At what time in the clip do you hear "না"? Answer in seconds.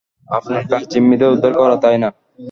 2.03-2.09